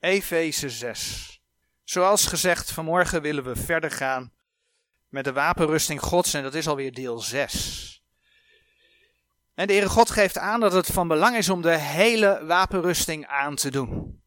[0.00, 1.40] Efeze 6.
[1.84, 4.32] Zoals gezegd, vanmorgen willen we verder gaan
[5.08, 8.02] met de wapenrusting Gods en dat is alweer deel 6.
[9.54, 13.26] En de Heere God geeft aan dat het van belang is om de hele wapenrusting
[13.26, 14.22] aan te doen.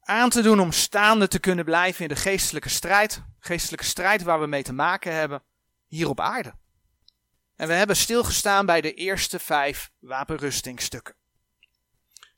[0.00, 3.22] Aan te doen om staande te kunnen blijven in de geestelijke strijd.
[3.38, 5.42] Geestelijke strijd waar we mee te maken hebben
[5.86, 6.54] hier op aarde.
[7.56, 11.14] En we hebben stilgestaan bij de eerste vijf wapenrustingstukken.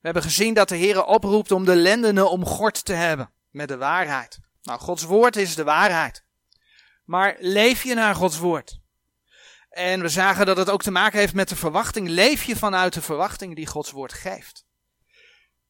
[0.00, 3.76] We hebben gezien dat de Heer oproept om de lendenen omgord te hebben met de
[3.76, 4.38] waarheid.
[4.62, 6.24] Nou, Gods woord is de waarheid.
[7.04, 8.80] Maar leef je naar Gods woord?
[9.70, 12.08] En we zagen dat het ook te maken heeft met de verwachting.
[12.08, 14.64] Leef je vanuit de verwachting die Gods woord geeft?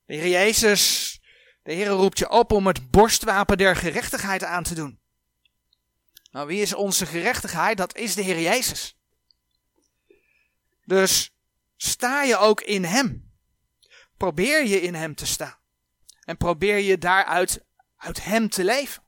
[0.05, 1.20] De Heer Jezus,
[1.62, 5.01] de Heer roept je op om het borstwapen der gerechtigheid aan te doen.
[6.31, 7.77] Nou, wie is onze gerechtigheid?
[7.77, 8.98] Dat is de Heer Jezus.
[10.84, 11.34] Dus
[11.77, 13.30] sta je ook in Hem.
[14.20, 15.59] Probeer je in Hem te staan.
[16.24, 17.65] En probeer je daaruit
[17.97, 19.03] uit Hem te leven.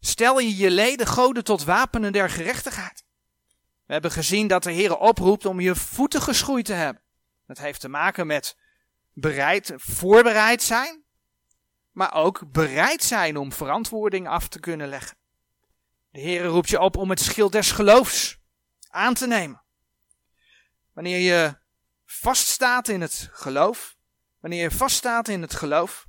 [0.00, 3.04] Stel je je leden goden tot wapenen der gerechtigheid.
[3.86, 7.02] We hebben gezien dat de Heer oproept om je voeten geschoeid te hebben.
[7.46, 8.56] Dat heeft te maken met
[9.12, 11.04] bereid, voorbereid zijn,
[11.90, 15.16] maar ook bereid zijn om verantwoording af te kunnen leggen.
[16.10, 18.38] De Heer roept je op om het schild des geloofs
[18.88, 19.62] aan te nemen.
[20.92, 21.62] Wanneer je
[22.14, 23.96] vaststaat in het geloof,
[24.40, 26.06] wanneer je vaststaat in het geloof,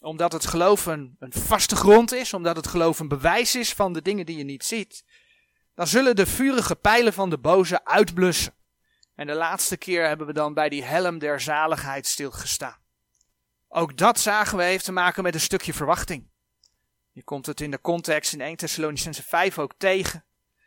[0.00, 4.02] omdat het geloof een, vaste grond is, omdat het geloof een bewijs is van de
[4.02, 5.04] dingen die je niet ziet,
[5.74, 8.54] dan zullen de vurige pijlen van de boze uitblussen.
[9.14, 12.78] En de laatste keer hebben we dan bij die helm der zaligheid stilgestaan.
[13.68, 16.28] Ook dat zagen we heeft te maken met een stukje verwachting.
[17.12, 20.24] Je komt het in de context in 1 Thessalonicense 5 ook tegen.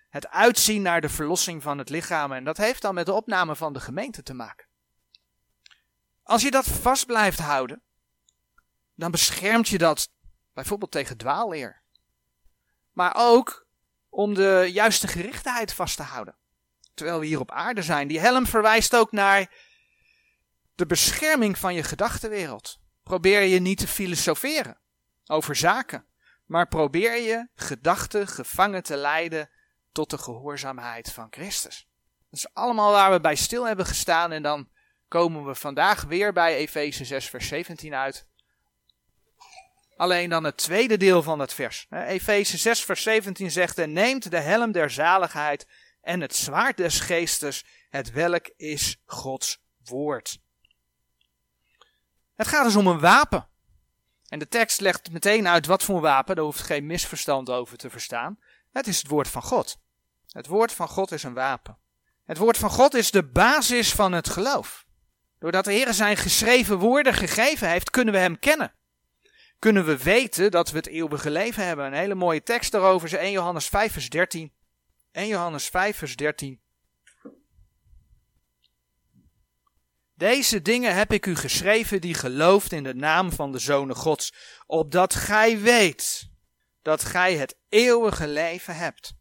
[0.10, 2.32] Het uitzien naar de verlossing van het lichaam.
[2.32, 4.68] En dat heeft dan met de opname van de gemeente te maken.
[6.24, 7.82] Als je dat vast blijft houden,
[8.96, 10.10] dan beschermt je dat
[10.54, 11.82] bijvoorbeeld tegen dwaalleer.
[12.92, 13.68] Maar ook
[14.10, 16.36] om de juiste gerichtheid vast te houden.
[16.94, 18.08] Terwijl we hier op aarde zijn.
[18.08, 19.52] Die helm verwijst ook naar
[20.76, 22.80] de bescherming van je gedachtenwereld.
[23.04, 24.80] Probeer je niet te filosoferen
[25.26, 26.06] over zaken,
[26.46, 29.50] maar probeer je gedachten gevangen te leiden
[29.92, 31.88] tot de gehoorzaamheid van Christus.
[32.30, 34.70] Dat is allemaal waar we bij stil hebben gestaan en dan
[35.14, 38.28] komen we vandaag weer bij Efeze 6 vers 17 uit.
[39.98, 41.88] Alleen dan het tweede deel van het vers.
[41.90, 45.68] Efeze 6 vers 17 zegt en neemt de helm der zaligheid
[46.02, 50.40] en het zwaard des geestes, het welk is Gods woord.
[52.36, 53.48] Het gaat dus om een wapen.
[54.28, 57.90] En de tekst legt meteen uit wat voor wapen, daar hoeft geen misverstand over te
[57.90, 58.40] verstaan.
[58.72, 59.78] Het is het woord van God.
[60.28, 61.78] Het woord van God is een wapen.
[62.26, 64.86] Het woord van God is de basis van het geloof.
[65.44, 68.74] Doordat de Heer zijn geschreven woorden gegeven heeft, kunnen we Hem kennen.
[69.60, 71.86] Kunnen we weten dat we het eeuwige leven hebben.
[71.86, 74.54] Een hele mooie tekst daarover is 1 Johannes 5 vers 13.
[75.12, 76.62] 1 Johannes 5 vers 13.
[80.14, 84.34] Deze dingen heb ik u geschreven die gelooft in de naam van de Zonen Gods,
[84.66, 86.30] opdat gij weet
[86.82, 89.14] dat gij het eeuwige leven hebt.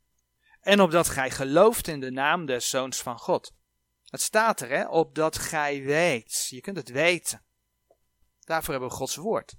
[0.60, 3.53] En opdat gij gelooft in de naam des Zoons van God.
[4.12, 6.46] Het staat er, hè, opdat gij weet.
[6.48, 7.42] Je kunt het weten.
[8.40, 9.50] Daarvoor hebben we Gods woord.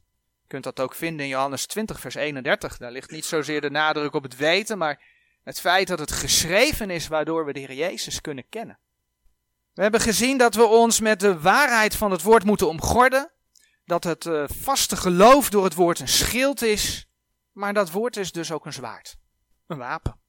[0.42, 2.78] Je kunt dat ook vinden in Johannes 20, vers 31.
[2.78, 5.02] Daar ligt niet zozeer de nadruk op het weten, maar
[5.44, 8.80] het feit dat het geschreven is waardoor we de Heer Jezus kunnen kennen.
[9.74, 13.32] We hebben gezien dat we ons met de waarheid van het woord moeten omgorden.
[13.86, 17.08] Dat het uh, vaste geloof door het woord een schild is.
[17.52, 19.18] Maar dat woord is dus ook een zwaard.
[19.68, 20.22] Een wapen.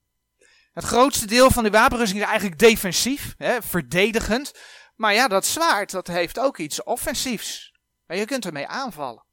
[0.74, 4.52] Het grootste deel van de wapenrusting is eigenlijk defensief, hè, verdedigend.
[4.96, 7.72] Maar ja, dat zwaard, dat heeft ook iets offensiefs.
[8.06, 9.24] En je kunt ermee aanvallen.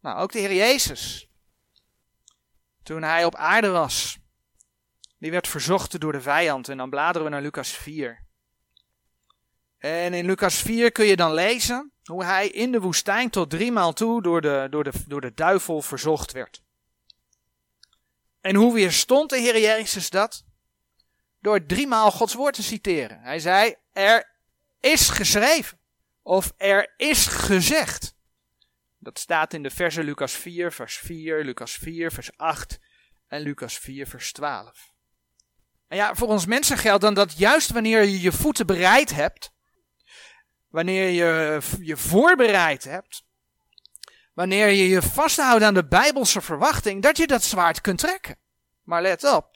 [0.00, 1.28] Nou, ook de Heer Jezus.
[2.82, 4.18] Toen hij op aarde was.
[5.18, 6.68] Die werd verzocht door de vijand.
[6.68, 8.24] En dan bladeren we naar Lucas 4.
[9.78, 13.92] En in Lucas 4 kun je dan lezen hoe hij in de woestijn tot driemaal
[13.92, 16.62] toe door de, door, de, door de duivel verzocht werd.
[18.40, 20.44] En hoe weerstond de Heer Jezus dat?
[21.40, 23.20] Door driemaal Gods woord te citeren.
[23.20, 24.36] Hij zei, er
[24.80, 25.78] is geschreven.
[26.22, 28.14] Of er is gezegd.
[28.98, 32.78] Dat staat in de versen Lucas 4, vers 4, Lucas 4, vers 8
[33.28, 34.92] en Lucas 4, vers 12.
[35.88, 39.52] En ja, voor ons mensen geldt dan dat juist wanneer je je voeten bereid hebt,
[40.68, 43.24] wanneer je je voorbereid hebt,
[44.34, 48.38] wanneer je je vasthoudt aan de bijbelse verwachting, dat je dat zwaard kunt trekken.
[48.82, 49.49] Maar let op,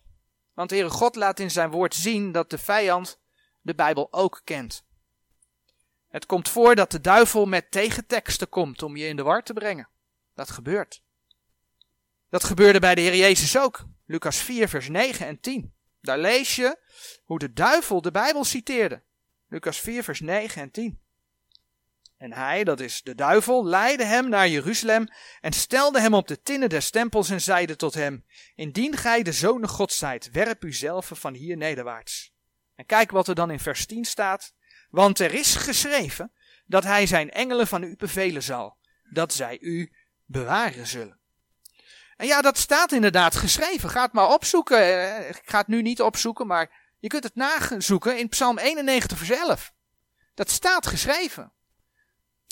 [0.54, 3.18] want de Heere God laat in zijn woord zien dat de vijand
[3.60, 4.84] de Bijbel ook kent.
[6.08, 9.52] Het komt voor dat de duivel met tegenteksten komt om je in de war te
[9.52, 9.88] brengen.
[10.34, 11.02] Dat gebeurt.
[12.30, 13.84] Dat gebeurde bij de Heer Jezus ook.
[14.06, 15.74] Lucas 4, vers 9 en 10.
[16.00, 16.78] Daar lees je
[17.24, 19.02] hoe de duivel de Bijbel citeerde.
[19.48, 21.00] Lucas 4, vers 9 en 10.
[22.24, 25.08] En hij, dat is de duivel, leidde hem naar Jeruzalem
[25.40, 28.24] en stelde hem op de tinnen des tempels en zeide tot hem,
[28.54, 32.32] Indien gij de zonen God zijt, werp u zelf van hier nederwaarts.
[32.74, 34.54] En kijk wat er dan in vers 10 staat.
[34.90, 36.32] Want er is geschreven
[36.66, 38.76] dat hij zijn engelen van u bevelen zal,
[39.10, 39.92] dat zij u
[40.24, 41.18] bewaren zullen.
[42.16, 43.90] En ja, dat staat inderdaad geschreven.
[43.90, 44.78] Ga het maar opzoeken.
[44.78, 49.18] Eh, ik ga het nu niet opzoeken, maar je kunt het nazoeken in Psalm 91,
[49.18, 49.72] vers 11.
[50.34, 51.52] Dat staat geschreven.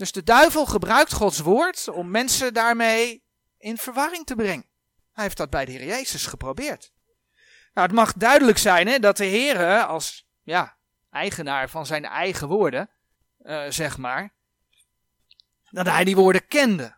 [0.02, 3.25] Dus de duivel gebruikt Gods woord om mensen daarmee
[3.58, 4.66] in verwarring te brengen.
[5.12, 6.93] Hij heeft dat bij de Heer Jezus geprobeerd.
[7.75, 10.76] Nou, het mag duidelijk zijn hè, dat de Heer als ja,
[11.10, 12.90] eigenaar van zijn eigen woorden,
[13.43, 14.34] uh, zeg maar,
[15.70, 16.96] dat hij die woorden kende.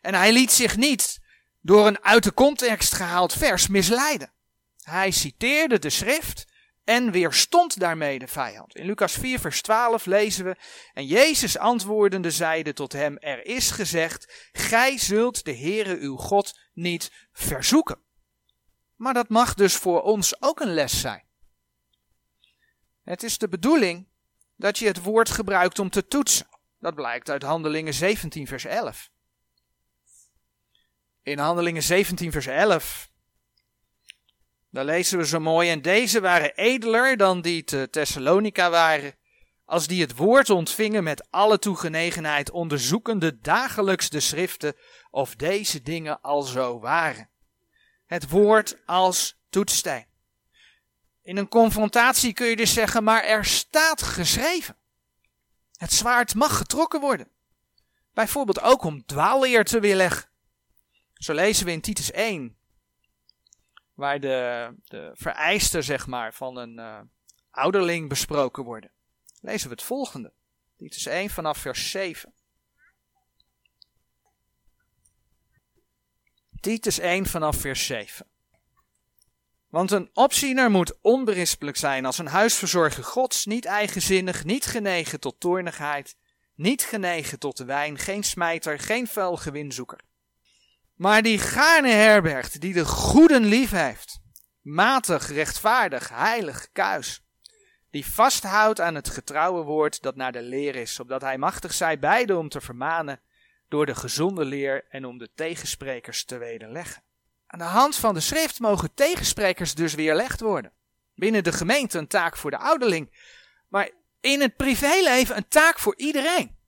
[0.00, 1.20] En hij liet zich niet
[1.60, 4.32] door een uit de context gehaald vers misleiden.
[4.82, 6.49] Hij citeerde de schrift
[6.90, 8.74] en weerstond daarmee de vijand.
[8.74, 10.56] In Lucas 4, vers 12 lezen we:
[10.92, 16.58] En Jezus antwoordende zeide tot hem: Er is gezegd: Gij zult de Heere uw God
[16.72, 17.98] niet verzoeken.
[18.96, 21.24] Maar dat mag dus voor ons ook een les zijn.
[23.02, 24.08] Het is de bedoeling
[24.56, 26.48] dat je het woord gebruikt om te toetsen.
[26.78, 29.10] Dat blijkt uit Handelingen 17, vers 11.
[31.22, 33.09] In Handelingen 17, vers 11
[34.70, 39.14] daar lezen we zo mooi, en deze waren edeler dan die te Thessalonica waren,
[39.64, 44.74] als die het woord ontvingen met alle toegenegenheid, onderzoekende dagelijks de schriften
[45.10, 47.28] of deze dingen al zo waren.
[48.06, 50.06] Het woord als toetssteen.
[51.22, 54.76] In een confrontatie kun je dus zeggen, maar er staat geschreven.
[55.76, 57.28] Het zwaard mag getrokken worden.
[58.14, 60.28] Bijvoorbeeld ook om dwaalleer te weerleggen.
[61.14, 62.56] Zo lezen we in Titus 1,
[64.00, 67.00] waar de, de vereisten zeg maar, van een uh,
[67.50, 68.90] ouderling besproken worden.
[69.40, 70.32] Lezen we het volgende.
[70.76, 72.32] Dit is 1 vanaf vers 7.
[76.60, 78.26] Titus 1 vanaf vers 7.
[79.68, 85.40] Want een opziener moet onberispelijk zijn als een huisverzorger gods, niet eigenzinnig, niet genegen tot
[85.40, 86.16] toornigheid,
[86.54, 90.00] niet genegen tot de wijn, geen smijter, geen vuil gewinzoeker
[91.00, 94.20] maar die gaarne herbergt, die de goeden lief heeft,
[94.60, 97.22] matig, rechtvaardig, heilig, kuis,
[97.90, 101.98] die vasthoudt aan het getrouwe woord dat naar de leer is, opdat hij machtig zij
[101.98, 103.20] beide om te vermanen
[103.68, 107.02] door de gezonde leer en om de tegensprekers te wederleggen.
[107.46, 110.72] Aan de hand van de schrift mogen tegensprekers dus weerlegd worden.
[111.14, 113.34] Binnen de gemeente een taak voor de ouderling,
[113.68, 116.58] maar in het privéleven een taak voor iedereen.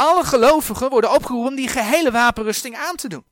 [0.00, 3.24] Alle gelovigen worden opgeroepen die gehele wapenrusting aan te doen.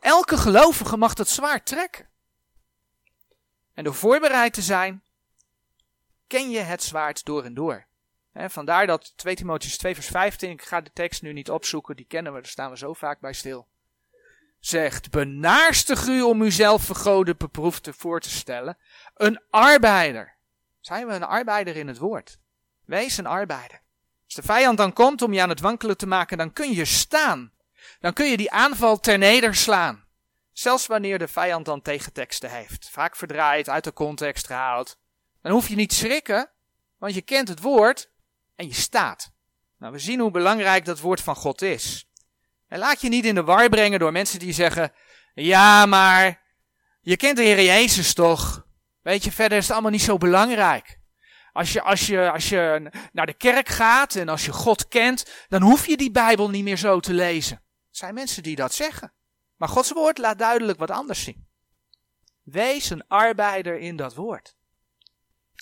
[0.00, 2.08] Elke gelovige mag dat zwaard trekken.
[3.74, 5.02] En door voorbereid te zijn,
[6.26, 7.86] ken je het zwaard door en door.
[8.32, 12.06] vandaar dat 2 Timotheus 2 vers 15, ik ga de tekst nu niet opzoeken, die
[12.06, 13.68] kennen we, daar staan we zo vaak bij stil.
[14.60, 18.78] Zegt, benaarstig u om uzelf vergoden beproefd voor te stellen.
[19.14, 20.36] Een arbeider.
[20.80, 22.38] Zijn we een arbeider in het woord?
[22.84, 23.86] Wees een arbeider.
[24.28, 26.84] Als de vijand dan komt om je aan het wankelen te maken, dan kun je
[26.84, 27.52] staan.
[28.00, 30.04] Dan kun je die aanval ter nederslaan.
[30.52, 32.88] Zelfs wanneer de vijand dan tegenteksten heeft.
[32.90, 34.98] Vaak verdraaid, uit de context gehaald.
[35.42, 36.50] Dan hoef je niet schrikken,
[36.98, 38.10] want je kent het woord
[38.56, 39.32] en je staat.
[39.78, 42.08] Nou, we zien hoe belangrijk dat woord van God is.
[42.66, 44.92] En laat je niet in de war brengen door mensen die zeggen:
[45.34, 46.42] Ja, maar
[47.00, 48.66] je kent de Heer Jezus toch?
[49.02, 50.97] Weet je, verder is het allemaal niet zo belangrijk.
[51.58, 55.46] Als je, als, je, als je naar de kerk gaat en als je God kent,
[55.48, 57.56] dan hoef je die Bijbel niet meer zo te lezen.
[57.56, 59.12] Er zijn mensen die dat zeggen.
[59.56, 61.46] Maar Gods woord laat duidelijk wat anders zien.
[62.42, 64.56] Wees een arbeider in dat woord.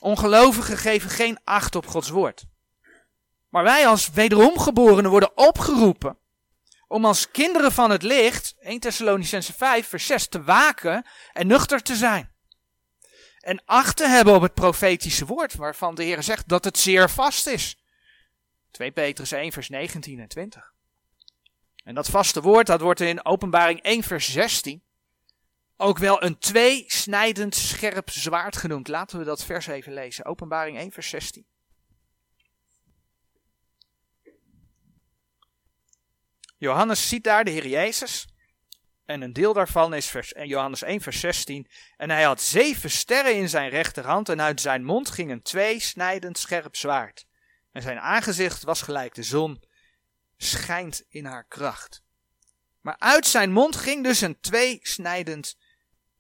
[0.01, 2.45] Ongelovigen geven geen acht op Gods woord.
[3.49, 6.19] Maar wij als wederomgeborenen worden opgeroepen
[6.89, 11.83] om als kinderen van het licht, 1 Thessalonicense 5 vers 6, te waken en nuchter
[11.83, 12.35] te zijn
[13.41, 17.11] en acht te hebben op het profetische woord, waarvan de Heer zegt dat het zeer
[17.11, 17.79] vast is.
[18.71, 20.73] 2 Petrus 1, vers 19 en 20.
[21.85, 24.83] En dat vaste woord, dat wordt in openbaring 1, vers 16
[25.77, 28.89] ook wel een tweesnijdend scherp zwaard genoemd.
[28.89, 30.25] Laten we dat vers even lezen.
[30.25, 31.47] Openbaring 1, vers 16.
[36.59, 38.27] Johannes ziet daar de Heer Jezus
[39.07, 41.69] en een deel daarvan is vers, Johannes 1, vers 16.
[41.97, 46.39] En hij had zeven sterren in zijn rechterhand, en uit zijn mond ging een tweesnijdend
[46.39, 47.27] scherp zwaard.
[47.73, 49.63] En zijn aangezicht was gelijk de zon,
[50.37, 52.03] schijnt in haar kracht.
[52.81, 55.57] Maar uit zijn mond ging dus een tweesnijdend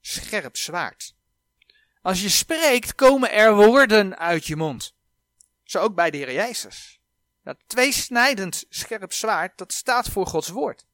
[0.00, 1.14] scherp zwaard.
[2.02, 4.94] Als je spreekt, komen er woorden uit je mond.
[5.64, 7.00] Zo ook bij de Heer Jezus.
[7.42, 10.85] Dat tweesnijdend scherp zwaard, dat staat voor Gods woord.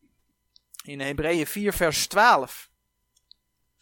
[0.83, 2.71] In Hebreeën 4 vers 12.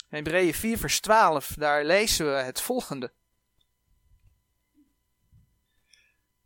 [0.09, 3.13] Hebreeën 4 vers 12, daar lezen we het volgende.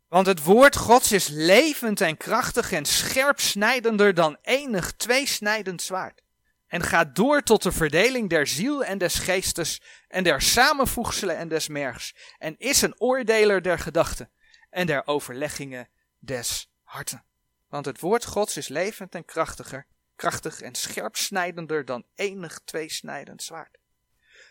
[0.07, 6.21] Want het woord Gods is levend en krachtig en scherp snijdender dan enig tweesnijdend zwaard.
[6.67, 11.47] En gaat door tot de verdeling der ziel en des geestes en der samenvoegselen en
[11.47, 12.15] des mergs.
[12.37, 14.31] En is een oordeler der gedachten
[14.69, 17.25] en der overleggingen des harten.
[17.67, 23.43] Want het woord Gods is levend en krachtiger, krachtig en scherp snijdender dan enig tweesnijdend
[23.43, 23.77] zwaard.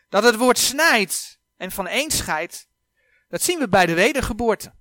[0.09, 2.69] Dat het woord snijdt en van een scheidt,
[3.29, 4.73] dat zien we bij de wedergeboorte.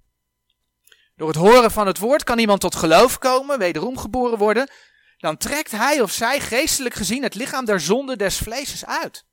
[1.15, 4.69] Door het horen van het woord kan iemand tot geloof komen, wederom geboren worden.
[5.17, 9.25] Dan trekt hij of zij geestelijk gezien het lichaam der zonde des vleeses uit.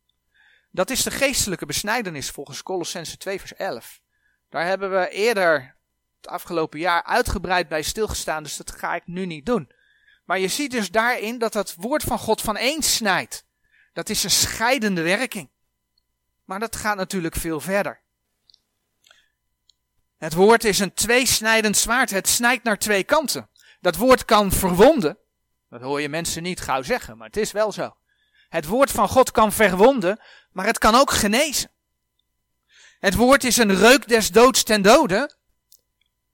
[0.70, 4.00] Dat is de geestelijke besnijdenis volgens Colossense 2 vers 11.
[4.48, 5.76] Daar hebben we eerder
[6.16, 9.72] het afgelopen jaar uitgebreid bij stilgestaan, dus dat ga ik nu niet doen.
[10.30, 13.44] Maar je ziet dus daarin dat het woord van God van eens snijdt.
[13.92, 15.50] Dat is een scheidende werking.
[16.44, 18.00] Maar dat gaat natuurlijk veel verder.
[20.18, 22.10] Het woord is een tweesnijdend zwaard.
[22.10, 23.50] Het snijdt naar twee kanten.
[23.80, 25.18] Dat woord kan verwonden.
[25.68, 27.96] Dat hoor je mensen niet gauw zeggen, maar het is wel zo.
[28.48, 30.20] Het woord van God kan verwonden,
[30.52, 31.70] maar het kan ook genezen.
[32.98, 35.36] Het woord is een reuk des doods ten dode,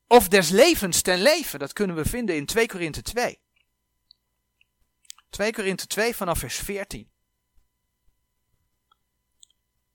[0.06, 1.58] of des levens ten leven.
[1.58, 3.44] Dat kunnen we vinden in 2 Korinthe 2.
[5.30, 7.10] 2 Korinthe 2 vanaf vers 14.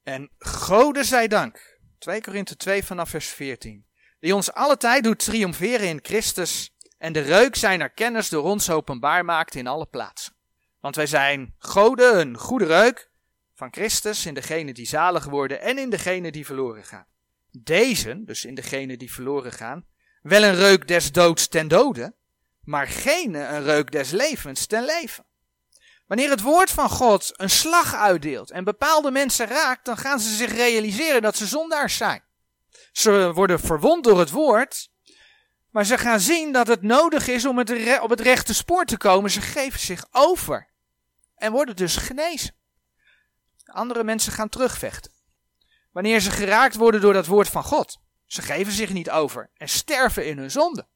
[0.03, 3.85] En Gode zij dank 2 Korinthe 2 vanaf vers 14.
[4.19, 8.69] Die ons alle tijd doet triomferen in Christus en de reuk zijner kennis door ons
[8.69, 10.33] openbaar maakt in alle plaatsen.
[10.79, 13.09] Want wij zijn goden een goede reuk
[13.53, 17.05] van Christus in degene die zalig worden en in degene die verloren gaan.
[17.51, 19.85] Deze, dus in degene die verloren gaan,
[20.21, 22.15] wel een reuk des doods ten dode,
[22.61, 25.25] maar geen een reuk des levens ten leven.
[26.07, 30.35] Wanneer het woord van God een slag uitdeelt en bepaalde mensen raakt, dan gaan ze
[30.35, 32.23] zich realiseren dat ze zondaars zijn.
[32.91, 34.89] Ze worden verwond door het woord,
[35.69, 37.59] maar ze gaan zien dat het nodig is om
[38.01, 39.31] op het rechte spoor te komen.
[39.31, 40.69] Ze geven zich over
[41.35, 42.55] en worden dus genezen.
[43.65, 45.11] Andere mensen gaan terugvechten.
[45.91, 49.69] Wanneer ze geraakt worden door dat woord van God, ze geven zich niet over en
[49.69, 50.87] sterven in hun zonde.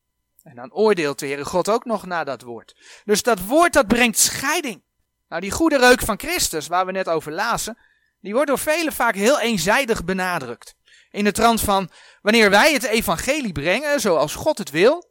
[0.45, 2.75] En dan oordeelt de Heere God ook nog na dat woord.
[3.05, 4.83] Dus dat woord dat brengt scheiding.
[5.27, 7.77] Nou, die goede reuk van Christus, waar we net over lazen,
[8.19, 10.75] die wordt door velen vaak heel eenzijdig benadrukt.
[11.11, 11.89] In de trant van,
[12.21, 15.09] wanneer wij het evangelie brengen, zoals God het wil,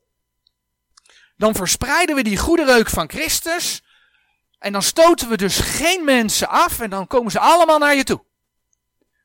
[1.36, 3.82] dan verspreiden we die goede reuk van Christus,
[4.58, 8.04] en dan stoten we dus geen mensen af, en dan komen ze allemaal naar je
[8.04, 8.24] toe.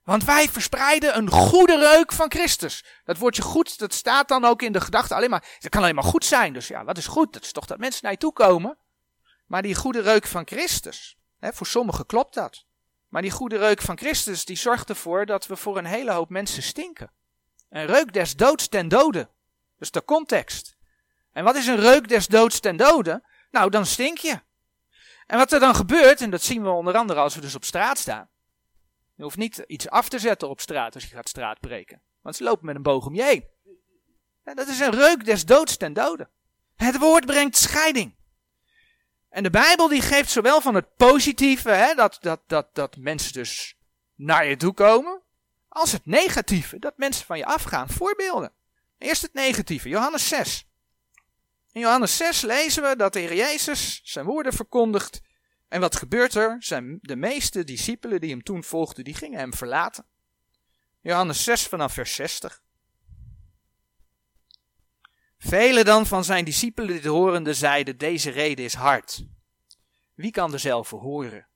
[0.10, 2.86] Want wij verspreiden een goede reuk van Christus.
[3.06, 5.96] Dat woordje goed, dat staat dan ook in de gedachte alleen maar, het kan alleen
[5.96, 6.54] maar goed zijn.
[6.54, 7.34] Dus ja, wat is goed?
[7.34, 8.78] Dat is toch dat mensen naar je toe komen.
[9.48, 12.66] Maar die goede reuk van Christus, hè, voor sommigen klopt dat.
[13.08, 16.30] Maar die goede reuk van Christus, die zorgt ervoor dat we voor een hele hoop
[16.30, 17.12] mensen stinken.
[17.70, 19.30] Een reuk des doods ten dode.
[19.78, 20.76] Dus de context.
[21.32, 23.24] En wat is een reuk des doods ten dode?
[23.52, 24.40] Nou, dan stink je.
[25.26, 27.66] En wat er dan gebeurt, en dat zien we onder andere als we dus op
[27.66, 28.30] straat staan.
[29.20, 32.02] Je hoeft niet iets af te zetten op straat als je gaat straat breken.
[32.22, 33.46] Want ze lopen met een boog om je heen.
[34.44, 36.30] dat is een reuk des doods ten dode.
[36.76, 38.16] Het woord brengt scheiding.
[39.30, 43.34] En de Bijbel die geeft zowel van het positieve, hè, dat, dat, dat, dat mensen
[43.34, 43.78] dus
[44.16, 45.22] naar je toe komen,
[45.68, 47.90] als het negatieve, dat mensen van je afgaan.
[47.90, 48.52] Voorbeelden.
[48.98, 50.68] Eerst het negatieve, Johannes 6.
[51.72, 55.22] In Johannes 6 lezen we dat de Heer Jezus zijn woorden verkondigt.
[55.70, 56.56] En wat gebeurt er?
[56.60, 60.06] Zijn, de meeste discipelen die hem toen volgden, die gingen hem verlaten.
[61.02, 62.62] Johannes 6 vanaf vers 60.
[65.38, 69.26] Vele dan van zijn discipelen dit horende zeiden, deze reden is hard.
[70.14, 71.48] Wie kan dezelfde horen?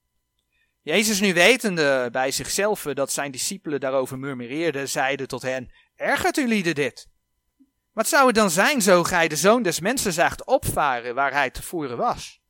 [0.82, 6.48] Jezus nu wetende bij zichzelf dat zijn discipelen daarover murmureerden, zeiden tot hen, ergert u
[6.48, 7.08] lieden dit?
[7.92, 11.50] Wat zou het dan zijn zo gij de zoon des mensen zaagt opvaren waar hij
[11.50, 12.43] tevoren was?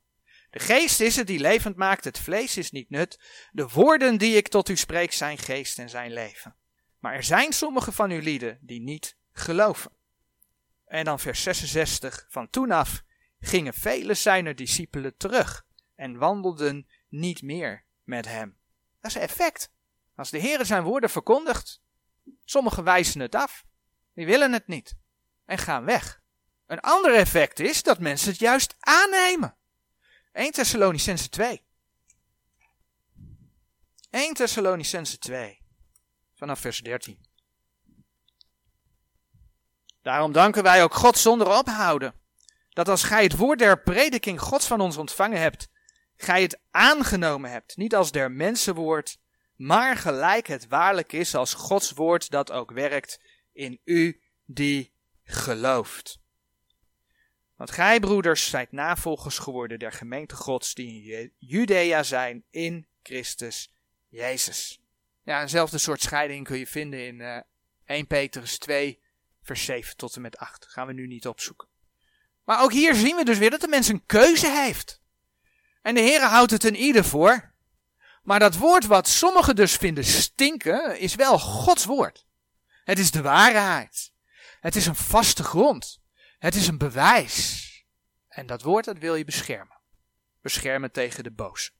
[0.54, 3.18] De geest is het die levend maakt, het vlees is niet nut.
[3.52, 6.56] De woorden die ik tot u spreek zijn geest en zijn leven.
[6.98, 9.90] Maar er zijn sommige van uw lieden die niet geloven.
[10.86, 12.26] En dan vers 66.
[12.28, 13.02] Van toen af
[13.40, 18.56] gingen vele zijner discipelen terug en wandelden niet meer met hem.
[19.00, 19.70] Dat is effect.
[20.16, 21.80] Als de Heer zijn woorden verkondigt,
[22.44, 23.64] sommigen wijzen het af.
[24.14, 24.94] Die willen het niet.
[25.44, 26.20] en gaan weg.
[26.66, 29.56] Een ander effect is dat mensen het juist aannemen.
[30.34, 31.62] 1 Thessalonicense 2.
[34.10, 35.62] 1 Thessalonicense 2,
[36.34, 37.18] vanaf vers 13.
[40.02, 42.14] Daarom danken wij ook God zonder ophouden,
[42.70, 45.68] dat als gij het woord der prediking Gods van ons ontvangen hebt,
[46.16, 49.18] gij het aangenomen hebt, niet als der mensenwoord,
[49.56, 53.20] maar gelijk het waarlijk is als Gods woord dat ook werkt
[53.52, 54.92] in u die
[55.24, 56.22] gelooft.
[57.56, 63.72] Want gij, broeders, zijt navolgers geworden der gemeente Gods die in Judea zijn in Christus
[64.08, 64.80] Jezus.
[65.22, 67.42] Ja, eenzelfde soort scheiding kun je vinden in uh, eh,
[67.84, 69.00] 1 Petrus 2,
[69.42, 70.66] vers 7 tot en met 8.
[70.66, 71.68] Gaan we nu niet opzoeken.
[72.44, 75.02] Maar ook hier zien we dus weer dat de mens een keuze heeft.
[75.82, 77.52] En de Heer houdt het een ieder voor.
[78.22, 82.26] Maar dat woord wat sommigen dus vinden stinken, is wel Gods woord.
[82.84, 84.12] Het is de waarheid.
[84.60, 86.02] Het is een vaste grond.
[86.44, 87.70] Het is een bewijs.
[88.28, 89.80] En dat woord dat wil je beschermen.
[90.40, 91.70] Beschermen tegen de boze.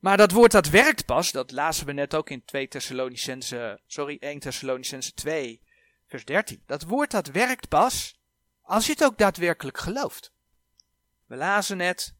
[0.00, 4.16] Maar dat woord dat werkt pas, dat lazen we net ook in 2 Thessalonicense, sorry,
[4.20, 5.62] 1 Thessalonicense 2,
[6.06, 6.62] vers 13.
[6.66, 8.20] Dat woord dat werkt pas
[8.62, 10.32] als je het ook daadwerkelijk gelooft.
[11.26, 12.14] We lazen net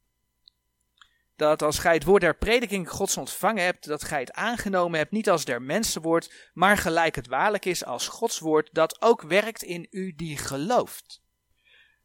[1.35, 5.11] dat als gij het woord der prediking Gods ontvangen hebt, dat gij het aangenomen hebt,
[5.11, 9.63] niet als der mensenwoord, maar gelijk het waarlijk is als Gods woord, dat ook werkt
[9.63, 11.21] in u die gelooft.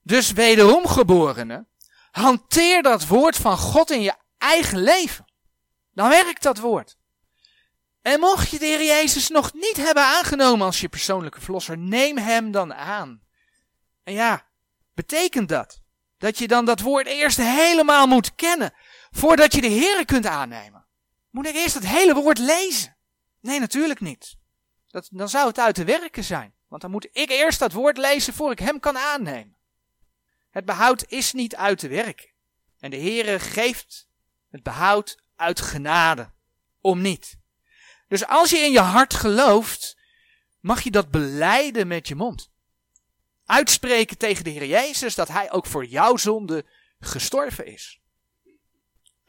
[0.03, 1.67] Dus wederom geborene,
[2.11, 5.25] hanteer dat woord van God in je eigen leven.
[5.93, 6.99] Dan werkt dat woord.
[8.03, 12.19] En mocht je de Heer Jezus nog niet hebben aangenomen als je persoonlijke verlosser, neem
[12.19, 13.23] hem dan aan.
[14.05, 14.47] En ja,
[14.95, 15.81] betekent dat
[16.21, 18.75] dat je dan dat woord eerst helemaal moet kennen
[19.11, 20.87] voordat je de Heer kunt aannemen?
[21.31, 22.97] Moet ik eerst het hele woord lezen?
[23.41, 24.37] Nee, natuurlijk niet.
[24.89, 26.55] Dat, dan zou het uit de werken zijn.
[26.69, 29.57] Want dan moet ik eerst dat woord lezen voor ik hem kan aannemen.
[30.51, 32.29] Het behoud is niet uit te werken.
[32.79, 34.09] En de Heere geeft
[34.51, 36.31] het behoud uit genade.
[36.81, 37.39] Om niet.
[38.09, 39.99] Dus als je in je hart gelooft,
[40.61, 42.51] mag je dat beleiden met je mond.
[43.45, 46.67] Uitspreken tegen de Heer Jezus dat Hij ook voor jouw zonde
[47.01, 48.00] gestorven is.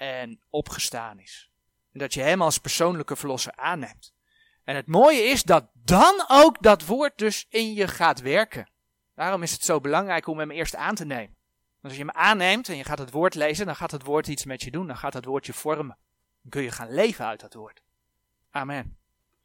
[0.02, 1.52] En opgestaan is.
[1.94, 4.14] En dat je Hem als persoonlijke verlosser aanneemt.
[4.64, 8.70] En het mooie is dat dan ook dat woord dus in je gaat werken.
[9.16, 11.36] Daarom is het zo belangrijk om hem eerst aan te nemen.
[11.70, 14.28] Want als je hem aanneemt en je gaat het woord lezen, dan gaat het woord
[14.28, 14.88] iets met je doen.
[14.88, 15.98] Dan gaat het woord je vormen.
[16.42, 17.82] Dan kun je gaan leven uit dat woord.
[18.52, 19.01] Amen.